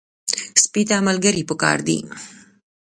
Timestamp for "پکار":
1.49-1.77